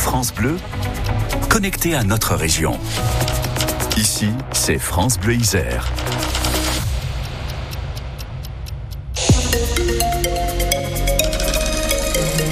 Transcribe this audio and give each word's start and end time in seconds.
France 0.00 0.32
Bleu, 0.32 0.56
connecté 1.50 1.94
à 1.94 2.02
notre 2.02 2.34
région. 2.34 2.78
Ici, 3.98 4.30
c'est 4.50 4.78
France 4.78 5.18
Bleu 5.18 5.34
Isère. 5.34 5.92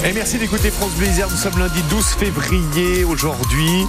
Et 0.05 0.13
merci 0.13 0.39
d'écouter 0.39 0.71
France 0.71 0.93
Bleu. 0.99 1.07
Nous 1.09 1.37
sommes 1.37 1.59
lundi 1.59 1.83
12 1.89 2.05
février 2.05 3.05
aujourd'hui. 3.05 3.87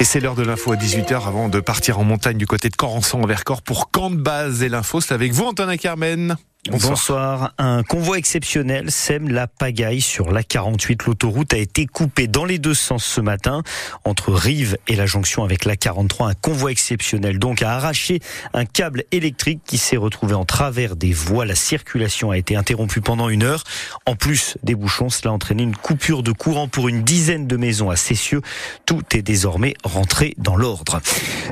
Et 0.00 0.04
c'est 0.04 0.18
l'heure 0.18 0.34
de 0.34 0.42
l'info 0.42 0.72
à 0.72 0.76
18h 0.76 1.28
avant 1.28 1.48
de 1.48 1.60
partir 1.60 2.00
en 2.00 2.04
montagne 2.04 2.36
du 2.36 2.46
côté 2.46 2.68
de 2.70 2.76
Corançon 2.76 3.22
en 3.22 3.26
Vercors 3.26 3.62
pour 3.62 3.92
camp 3.92 4.10
de 4.10 4.16
base. 4.16 4.64
Et 4.64 4.68
l'info, 4.68 5.00
c'est 5.00 5.14
avec 5.14 5.32
vous, 5.32 5.44
Antonin 5.44 5.76
Carmen. 5.76 6.36
Bonsoir. 6.70 7.52
Un 7.58 7.82
convoi 7.82 8.18
exceptionnel 8.18 8.90
sème 8.90 9.28
la 9.28 9.46
pagaille 9.46 10.00
sur 10.00 10.32
la 10.32 10.42
48. 10.42 11.04
L'autoroute 11.04 11.52
a 11.54 11.58
été 11.58 11.86
coupée 11.86 12.26
dans 12.26 12.44
les 12.44 12.58
deux 12.58 12.74
sens 12.74 13.04
ce 13.04 13.20
matin 13.20 13.62
entre 14.04 14.32
Rive 14.32 14.76
et 14.88 14.96
la 14.96 15.06
jonction 15.06 15.44
avec 15.44 15.64
la 15.64 15.76
43. 15.76 16.30
Un 16.30 16.34
convoi 16.34 16.72
exceptionnel 16.72 17.38
donc 17.38 17.62
a 17.62 17.72
arraché 17.72 18.20
un 18.52 18.64
câble 18.64 19.04
électrique 19.12 19.60
qui 19.64 19.78
s'est 19.78 19.96
retrouvé 19.96 20.34
en 20.34 20.44
travers 20.44 20.96
des 20.96 21.12
voies. 21.12 21.46
La 21.46 21.54
circulation 21.54 22.30
a 22.30 22.38
été 22.38 22.56
interrompue 22.56 23.00
pendant 23.00 23.28
une 23.28 23.44
heure. 23.44 23.62
En 24.04 24.16
plus 24.16 24.58
des 24.62 24.74
bouchons, 24.74 25.08
cela 25.08 25.30
a 25.30 25.34
entraîné 25.34 25.62
une 25.62 25.76
coupure 25.76 26.22
de 26.22 26.32
courant 26.32 26.68
pour 26.68 26.88
une 26.88 27.02
dizaine 27.02 27.46
de 27.46 27.56
maisons 27.56 27.90
à 27.90 27.96
Cessieux. 27.96 28.42
Tout 28.86 29.02
est 29.14 29.22
désormais 29.22 29.74
rentré 29.84 30.34
dans 30.38 30.56
l'ordre. 30.56 31.00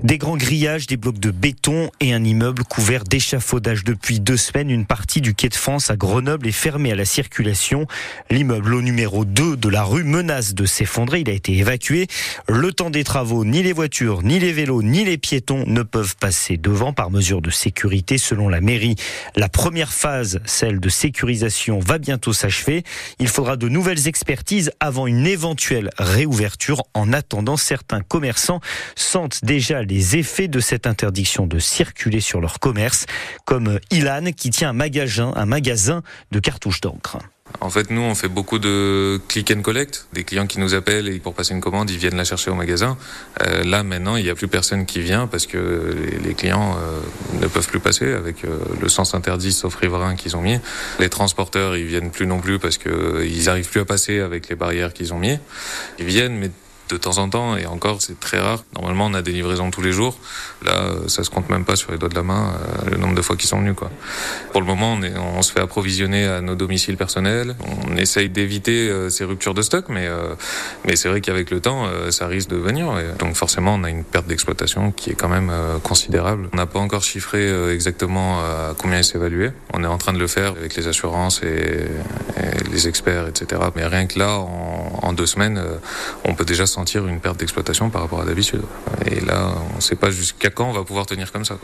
Des 0.03 0.19
grands 0.19 0.37
grillages, 0.37 0.87
des 0.87 0.97
blocs 0.97 1.21
de 1.21 1.31
béton 1.31 1.91
et 2.01 2.13
un 2.13 2.25
immeuble 2.25 2.65
couvert 2.65 3.05
d'échafaudage 3.05 3.85
depuis 3.85 4.19
deux 4.19 4.37
semaines. 4.37 4.71
Partie 5.05 5.21
du 5.21 5.35
quai 5.35 5.51
de 5.51 5.55
France 5.55 5.91
à 5.91 5.97
Grenoble 5.97 6.49
est 6.49 6.51
fermée 6.51 6.91
à 6.91 6.95
la 6.95 7.05
circulation. 7.05 7.87
L'immeuble 8.31 8.73
au 8.73 8.81
numéro 8.81 9.27
2 9.27 9.55
de 9.55 9.69
la 9.69 9.83
rue 9.83 10.03
menace 10.03 10.55
de 10.55 10.65
s'effondrer. 10.65 11.21
Il 11.21 11.29
a 11.29 11.35
été 11.35 11.53
évacué. 11.53 12.07
Le 12.49 12.73
temps 12.73 12.89
des 12.89 13.05
travaux, 13.05 13.45
ni 13.45 13.63
les 13.63 13.75
voitures, 13.75 14.23
ni 14.23 14.39
les 14.39 14.55
vélos, 14.55 14.83
ni 14.83 15.05
les 15.05 15.19
piétons 15.19 15.65
ne 15.67 15.83
peuvent 15.83 16.17
passer 16.17 16.57
devant 16.57 16.95
par 16.95 17.11
mesure 17.11 17.43
de 17.43 17.51
sécurité 17.51 18.17
selon 18.17 18.49
la 18.49 18.63
mairie. 18.63 18.97
La 19.37 19.51
première 19.51 19.93
phase, 19.93 20.41
celle 20.47 20.81
de 20.81 20.89
sécurisation, 20.89 21.81
va 21.81 21.99
bientôt 21.99 22.33
s'achever. 22.33 22.83
Il 23.19 23.29
faudra 23.29 23.59
de 23.59 23.69
nouvelles 23.69 24.09
expertises 24.09 24.73
avant 24.81 25.07
une 25.07 25.27
éventuelle 25.27 25.91
réouverture. 25.99 26.83
En 26.95 27.13
attendant, 27.13 27.59
certains 27.59 28.01
commerçants 28.01 28.63
sentent 28.97 29.45
déjà 29.45 29.83
les 29.83 30.17
effets 30.17 30.49
de 30.49 30.61
cette 30.61 30.87
interdiction 30.87 31.47
de 31.47 31.59
circuler 31.59 32.21
sur 32.21 32.41
leur 32.41 32.59
commerce, 32.59 33.05
comme 33.45 33.79
Ilan 33.91 34.33
qui 34.35 34.49
tient 34.49 34.71
un 34.71 34.73
magasin 34.73 34.94
un 35.01 35.47
magasin 35.47 36.03
de 36.31 36.41
cartouches 36.41 36.81
d'encre. 36.81 37.19
En 37.61 37.71
fait, 37.71 37.91
nous, 37.91 38.01
on 38.01 38.15
fait 38.15 38.29
beaucoup 38.29 38.59
de 38.59 39.21
click 39.29 39.53
and 39.55 39.63
collect. 39.63 40.07
Des 40.13 40.25
clients 40.25 40.47
qui 40.47 40.59
nous 40.59 40.75
appellent 40.75 41.09
et 41.09 41.19
pour 41.19 41.35
passer 41.35 41.55
une 41.55 41.61
commande, 41.61 41.91
ils 41.91 41.99
viennent 41.99 42.17
la 42.17 42.25
chercher 42.25 42.51
au 42.51 42.55
magasin. 42.55 42.97
Euh, 43.43 43.63
là, 43.65 43.83
maintenant, 43.83 44.17
il 44.17 44.25
n'y 44.25 44.31
a 44.31 44.35
plus 44.35 44.49
personne 44.49 44.87
qui 44.87 45.01
vient 45.01 45.27
parce 45.27 45.47
que 45.47 45.95
les, 46.25 46.35
clients 46.35 46.77
euh, 46.77 47.41
ne 47.41 47.47
peuvent 47.47 47.67
plus 47.67 47.81
passer 47.81 48.13
avec 48.13 48.45
euh, 48.45 48.59
le 48.81 48.89
sens 48.89 49.15
interdit 49.15 49.53
sauf 49.53 49.77
riverains 49.77 50.17
qu'ils 50.17 50.37
ont 50.37 50.43
mis. 50.43 50.59
Les 50.99 51.09
transporteurs, 51.09 51.77
ils 51.77 51.87
viennent 51.87 52.11
plus 52.11 52.27
non 52.27 52.41
plus 52.41 52.59
parce 52.59 52.79
que 52.79 53.25
ils 53.25 53.49
arrivent 53.49 53.69
plus 53.69 53.81
à 53.81 53.85
passer 53.85 54.21
avec 54.21 54.49
les 54.49 54.57
barrières 54.57 54.93
qu'ils 54.93 55.15
ont 55.15 55.19
mis. 55.19 55.39
Ils 55.99 56.07
viennent, 56.07 56.37
mais 56.37 56.51
de 56.89 56.97
temps 56.97 57.19
en 57.19 57.29
temps, 57.29 57.57
et 57.57 57.67
encore 57.67 58.03
c'est 58.03 58.19
très 58.21 58.39
rare. 58.39 58.65
Normalement, 58.75 59.07
on 59.07 59.15
a 59.15 59.23
des 59.23 59.33
livraisons 59.33 59.71
tous 59.71 59.83
les 59.83 59.93
jours. 59.93 60.17
Là, 60.65 60.93
ça 61.09 61.25
se 61.25 61.31
compte 61.31 61.49
même 61.49 61.65
pas 61.65 61.77
sur 61.77 61.93
les 61.93 61.99
doigts 61.99 62.09
de 62.09 62.15
la 62.15 62.23
main 62.23 62.55
euh, 62.55 62.91
le 62.91 62.97
nombre 62.97 63.15
de 63.15 63.23
fois 63.23 63.37
qu'ils 63.37 63.49
sont 63.49 63.59
venus. 63.59 63.75
Quoi. 63.77 63.91
Pour 64.53 64.61
le 64.61 64.67
moment, 64.67 64.95
on, 64.95 65.03
est, 65.03 65.17
on 65.17 65.43
se 65.43 65.53
fait 65.53 65.61
approvisionner 65.61 66.27
à 66.27 66.41
nos 66.41 66.55
domiciles 66.55 66.97
personnels. 66.97 67.57
On 67.89 67.97
essaye 67.97 68.29
d'éviter 68.29 68.89
euh, 68.89 69.11
ces 69.11 69.25
ruptures 69.25 69.55
de 69.55 69.63
stock, 69.63 69.87
mais, 69.89 70.07
euh, 70.07 70.35
mais 70.85 70.97
c'est 70.97 71.09
vrai 71.09 71.21
qu'avec 71.21 71.51
le 71.51 71.61
temps, 71.61 71.87
ça 72.11 72.27
risque 72.27 72.49
de 72.51 72.57
venir. 72.57 72.93
Donc 73.19 73.35
forcément, 73.35 73.75
on 73.75 73.85
a 73.85 73.91
une 73.91 74.05
perte 74.05 74.27
d'exploitation 74.27 74.93
qui 74.93 75.11
est 75.11 75.15
quand 75.15 75.29
même 75.29 75.51
considérable. 75.83 76.49
On 76.53 76.57
n'a 76.57 76.67
pas 76.67 76.79
encore 76.79 77.03
chiffré 77.03 77.73
exactement 77.73 78.41
à 78.41 78.75
combien 78.77 78.99
il 78.99 79.05
s'évaluait. 79.05 79.53
On 79.73 79.83
est 79.83 79.87
en 79.87 79.99
train 79.99 80.13
de 80.13 80.19
le 80.19 80.27
faire 80.27 80.51
avec 80.51 80.77
les 80.77 80.87
assurances 80.87 81.43
et, 81.43 81.87
les 82.71 82.89
experts, 82.89 83.29
etc. 83.29 83.61
Mais 83.77 83.87
rien 83.87 84.07
que 84.07 84.19
là, 84.19 84.39
en, 84.39 85.01
en 85.03 85.13
deux 85.13 85.27
semaines, 85.27 85.63
on 86.25 86.35
peut 86.35 86.45
déjà 86.45 86.67
sentir 86.75 87.07
une 87.07 87.21
perte 87.21 87.39
d'exploitation 87.39 87.89
par 87.89 88.03
rapport 88.03 88.21
à 88.21 88.25
d'habitude. 88.25 88.63
Et 89.07 89.21
là, 89.21 89.55
on 89.73 89.77
ne 89.77 89.81
sait 89.81 89.97
pas 89.97 90.11
jusqu'à 90.11 90.51
quand 90.51 90.69
on 90.69 90.73
va 90.73 90.85
pouvoir 90.85 91.07
tenir 91.07 91.31
comme 91.33 91.45
ça. 91.45 91.57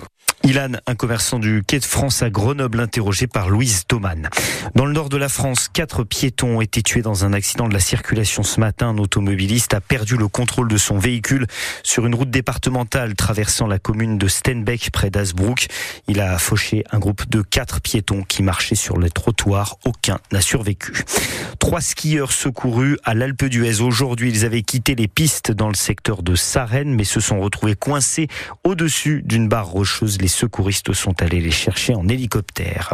Ilan, 0.43 0.73
un 0.87 0.95
commerçant 0.95 1.39
du 1.39 1.63
quai 1.67 1.81
de 1.81 1.85
France 1.85 2.23
à 2.23 2.31
Grenoble, 2.31 2.81
interrogé 2.81 3.27
par 3.27 3.51
Louise 3.51 3.85
Thoman. 3.87 4.31
Dans 4.75 4.87
le 4.87 4.93
nord 4.93 5.09
de 5.11 5.19
la 5.19 5.29
France, 5.29 5.69
quatre 5.71 6.03
piétons 6.05 6.59
ont 6.59 6.61
été 6.61 6.83
tués 6.83 7.03
dans 7.03 7.25
un 7.25 7.33
accident 7.33 7.69
de 7.69 7.75
la 7.75 7.81
circulation 7.81 8.43
ce 8.43 8.59
matin. 8.59 8.89
Un 8.89 8.99
automobiliste 8.99 9.75
a 9.75 9.81
perdu 9.81 10.17
le 10.17 10.29
contrôle 10.29 10.69
de 10.69 10.79
son 10.79 10.99
véhicule 10.99 11.47
sur 11.83 12.07
une 12.07 12.15
route 12.15 12.31
départementale 12.31 13.15
traversant 13.15 13.67
la 13.67 13.79
commune 13.79 14.17
de 14.17 14.29
Stenbeck 14.29 14.91
près 14.93 15.11
d'Asbrook. 15.11 15.67
Il 16.09 16.21
a 16.21 16.39
fauché 16.39 16.85
un 16.91 16.99
groupe 16.99 17.29
de 17.29 17.43
quatre 17.43 17.81
piétons 17.81 18.23
qui 18.23 18.43
marchaient 18.43 18.75
sur 18.77 18.99
les 18.99 19.11
trottoirs. 19.11 19.77
Aucun 19.85 20.19
n'a 20.33 20.41
survécu. 20.41 21.05
Trois 21.59 21.81
skieurs 21.81 22.33
secourus 22.33 22.99
à 23.05 23.15
l'Alpe 23.15 23.45
d'Huez. 23.45 23.81
Aujourd'hui, 23.81 24.31
ils 24.31 24.45
avaient 24.45 24.63
quitté 24.63 24.95
les 24.95 25.09
pistes 25.09 25.51
dans 25.53 25.69
le 25.69 25.75
secteur 25.75 26.23
de 26.23 26.35
Sarenne, 26.35 26.95
mais 26.95 27.05
se 27.05 27.21
sont 27.21 27.41
retrouvés 27.41 27.75
coincés 27.75 28.29
au-dessus 28.65 29.23
d'une 29.25 29.49
barre 29.49 29.69
rocheuse. 29.69 30.21
Les 30.21 30.29
secouristes 30.29 30.93
sont 30.93 31.21
allés 31.23 31.41
les 31.41 31.51
chercher 31.51 31.95
en 31.95 32.09
hélicoptère. 32.09 32.93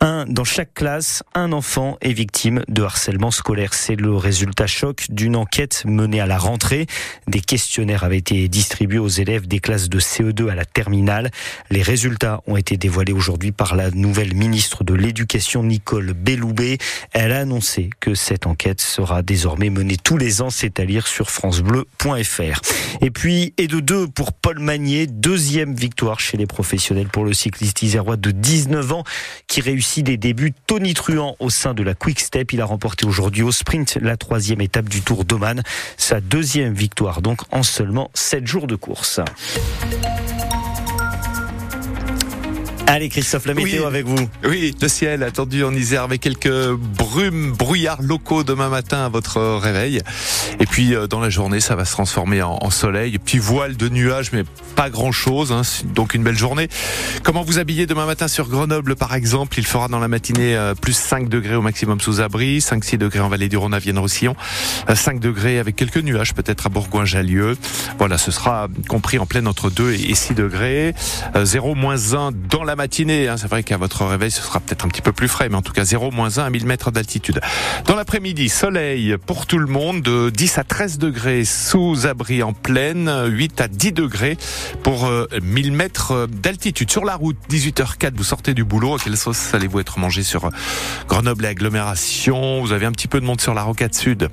Un 0.00 0.24
dans 0.26 0.44
chaque 0.44 0.74
classe, 0.74 1.22
un 1.34 1.52
enfant 1.52 1.96
est 2.00 2.12
victime 2.12 2.62
de 2.68 2.82
harcèlement 2.82 3.30
scolaire. 3.30 3.74
C'est 3.74 3.96
le 3.96 4.14
résultat 4.14 4.66
choc 4.66 5.06
d'une 5.10 5.36
enquête 5.36 5.84
menée 5.86 6.20
à 6.20 6.26
la 6.26 6.38
rentrée. 6.38 6.86
Des 7.28 7.40
questionnaires 7.40 8.04
avaient 8.04 8.18
été 8.18 8.48
distribués 8.48 8.98
aux 8.98 9.08
élèves 9.08 9.46
des 9.46 9.60
classes 9.60 9.88
de 9.88 10.00
CE2 10.00 10.48
à 10.48 10.54
la 10.54 10.64
terminale. 10.64 11.30
Les 11.70 11.82
résultats 11.82 12.40
ont 12.46 12.56
été 12.56 12.76
dévoilés 12.76 13.12
aujourd'hui 13.12 13.52
par 13.52 13.76
la 13.76 13.90
nouvelle 13.90 14.34
ministre 14.34 14.84
de 14.84 14.94
l'Éducation, 14.94 15.62
Nicole 15.62 16.12
Belloubet. 16.12 16.78
Elle 17.12 17.32
a 17.32 17.40
annoncé 17.40 17.83
que 18.00 18.14
cette 18.14 18.46
enquête 18.46 18.80
sera 18.80 19.22
désormais 19.22 19.70
menée 19.70 19.96
tous 19.96 20.16
les 20.16 20.42
ans, 20.42 20.50
c'est 20.50 20.80
à 20.80 20.86
dire 20.86 21.06
sur 21.06 21.30
francebleu.fr. 21.30 22.60
Et 23.00 23.10
puis, 23.10 23.54
et 23.58 23.66
de 23.66 23.80
deux 23.80 24.06
pour 24.08 24.32
Paul 24.32 24.58
Magnier, 24.58 25.06
deuxième 25.06 25.74
victoire 25.74 26.20
chez 26.20 26.36
les 26.36 26.46
professionnels 26.46 27.08
pour 27.08 27.24
le 27.24 27.32
cycliste 27.32 27.82
isérois 27.82 28.16
de 28.16 28.30
19 28.30 28.92
ans 28.92 29.04
qui 29.46 29.60
réussit 29.60 30.04
des 30.04 30.16
débuts 30.16 30.52
tonitruants 30.66 31.36
au 31.38 31.50
sein 31.50 31.74
de 31.74 31.82
la 31.82 31.94
Quick 31.94 32.20
Step. 32.20 32.52
Il 32.52 32.60
a 32.60 32.64
remporté 32.64 33.06
aujourd'hui 33.06 33.42
au 33.42 33.52
sprint 33.52 33.98
la 34.00 34.16
troisième 34.16 34.60
étape 34.60 34.88
du 34.88 35.02
Tour 35.02 35.24
d'Oman. 35.24 35.62
Sa 35.96 36.20
deuxième 36.20 36.74
victoire 36.74 37.22
donc 37.22 37.40
en 37.50 37.62
seulement 37.62 38.10
7 38.14 38.46
jours 38.46 38.66
de 38.66 38.76
course. 38.76 39.20
Allez 42.94 43.08
Christophe, 43.08 43.46
la 43.46 43.54
météo 43.54 43.86
avec 43.86 44.06
vous. 44.06 44.28
Oui, 44.44 44.72
le 44.80 44.86
ciel 44.86 45.24
attendu 45.24 45.64
en 45.64 45.74
Isère 45.74 46.04
avec 46.04 46.20
quelques 46.20 46.70
brumes, 46.70 47.50
brouillards 47.50 48.00
locaux 48.00 48.44
demain 48.44 48.68
matin 48.68 49.06
à 49.06 49.08
votre 49.08 49.40
réveil. 49.56 50.00
Et 50.60 50.66
puis 50.66 50.94
euh, 50.94 51.08
dans 51.08 51.18
la 51.18 51.28
journée, 51.28 51.58
ça 51.58 51.74
va 51.74 51.84
se 51.86 51.90
transformer 51.90 52.40
en, 52.42 52.70
soleil. 52.70 53.18
Petit 53.18 53.40
voile 53.40 53.76
de 53.76 53.88
nuages, 53.88 54.30
mais 54.32 54.44
pas 54.76 54.90
grand-chose. 54.90 55.50
Hein. 55.50 55.62
donc 55.92 56.14
une 56.14 56.22
belle 56.22 56.38
journée. 56.38 56.68
Comment 57.24 57.42
vous 57.42 57.58
habiller 57.58 57.86
demain 57.86 58.06
matin 58.06 58.28
sur 58.28 58.48
Grenoble 58.48 58.94
par 58.94 59.16
exemple? 59.16 59.58
Il 59.58 59.66
fera 59.66 59.88
dans 59.88 59.98
la 59.98 60.06
matinée 60.06 60.54
euh, 60.54 60.76
plus 60.76 60.96
5 60.96 61.28
degrés 61.28 61.56
au 61.56 61.62
maximum 61.62 62.00
sous 62.00 62.20
abri, 62.20 62.60
5-6 62.60 62.98
degrés 62.98 63.18
en 63.18 63.28
vallée 63.28 63.48
du 63.48 63.56
Rhône 63.56 63.74
à 63.74 63.80
Vienne-Roussillon, 63.80 64.36
5 64.88 65.16
euh, 65.16 65.18
degrés 65.18 65.58
avec 65.58 65.74
quelques 65.74 65.96
nuages 65.96 66.32
peut-être 66.32 66.66
à 66.66 66.68
Bourgoin-Jallieu. 66.68 67.56
Voilà, 67.98 68.18
ce 68.18 68.30
sera 68.30 68.68
compris 68.86 69.18
en 69.18 69.26
pleine 69.26 69.48
entre 69.48 69.68
2 69.68 69.94
et 69.94 70.14
6 70.14 70.34
degrés. 70.34 70.94
0 71.34 71.74
1 71.74 72.30
dans 72.48 72.62
la 72.62 72.76
matinée. 72.76 72.83
Hein. 72.84 73.36
C'est 73.38 73.48
vrai 73.48 73.62
qu'à 73.62 73.78
votre 73.78 74.04
réveil, 74.04 74.30
ce 74.30 74.42
sera 74.42 74.60
peut-être 74.60 74.84
un 74.84 74.88
petit 74.88 75.00
peu 75.00 75.12
plus 75.12 75.28
frais, 75.28 75.48
mais 75.48 75.56
en 75.56 75.62
tout 75.62 75.72
cas 75.72 75.84
0 75.84 76.12
1 76.12 76.38
à 76.38 76.50
1000 76.50 76.66
mètres 76.66 76.90
d'altitude. 76.90 77.40
Dans 77.86 77.96
l'après-midi, 77.96 78.50
soleil 78.50 79.16
pour 79.26 79.46
tout 79.46 79.58
le 79.58 79.66
monde, 79.66 80.02
de 80.02 80.28
10 80.28 80.58
à 80.58 80.64
13 80.64 80.98
degrés 80.98 81.44
sous 81.44 82.06
abri 82.06 82.42
en 82.42 82.52
pleine, 82.52 83.10
8 83.26 83.60
à 83.62 83.68
10 83.68 83.92
degrés 83.92 84.36
pour 84.82 85.10
1000 85.42 85.72
euh, 85.72 85.74
mètres 85.74 86.28
d'altitude. 86.30 86.90
Sur 86.90 87.06
la 87.06 87.16
route, 87.16 87.38
18h04, 87.50 88.12
vous 88.16 88.24
sortez 88.24 88.52
du 88.52 88.64
boulot. 88.64 88.96
À 88.96 88.98
quelle 88.98 89.16
sauce 89.16 89.54
allez-vous 89.54 89.80
être 89.80 89.98
mangé 89.98 90.22
sur 90.22 90.46
euh, 90.46 90.50
Grenoble 91.08 91.46
et 91.46 91.48
agglomération? 91.48 92.60
Vous 92.60 92.72
avez 92.72 92.84
un 92.84 92.92
petit 92.92 93.08
peu 93.08 93.20
de 93.20 93.24
monde 93.24 93.40
sur 93.40 93.54
la 93.54 93.62
rocade 93.62 93.94
sud. 93.94 94.28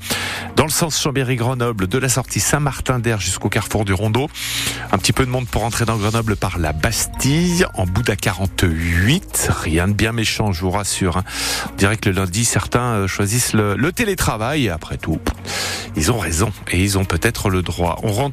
Dans 0.57 0.65
le 0.65 0.71
sens 0.71 0.99
Chambéry-Grenoble, 0.99 1.87
de 1.87 1.97
la 1.97 2.09
sortie 2.09 2.41
Saint-Martin 2.41 2.99
d'Air 2.99 3.21
jusqu'au 3.21 3.49
carrefour 3.49 3.85
du 3.85 3.93
Rondeau. 3.93 4.29
Un 4.91 4.97
petit 4.97 5.13
peu 5.13 5.25
de 5.25 5.31
monde 5.31 5.47
pour 5.47 5.63
entrer 5.63 5.85
dans 5.85 5.95
Grenoble 5.95 6.35
par 6.35 6.57
la 6.57 6.73
Bastille, 6.73 7.65
en 7.75 7.85
d'à 8.01 8.15
48. 8.31 9.49
Rien 9.49 9.89
de 9.89 9.93
bien 9.93 10.13
méchant, 10.13 10.53
je 10.53 10.61
vous 10.61 10.71
rassure. 10.71 11.17
Hein. 11.17 11.23
On 11.73 11.75
dirait 11.75 11.97
que 11.97 12.09
le 12.09 12.15
lundi, 12.15 12.45
certains 12.45 12.93
euh, 12.93 13.07
choisissent 13.07 13.51
le, 13.51 13.75
le 13.75 13.91
télétravail. 13.91 14.69
Après 14.69 14.97
tout, 14.97 15.19
ils 15.97 16.13
ont 16.13 16.17
raison 16.17 16.49
et 16.71 16.81
ils 16.81 16.97
ont 16.97 17.03
peut-être 17.03 17.49
le 17.49 17.61
droit. 17.61 17.99
On 18.03 18.11
rentre 18.13 18.29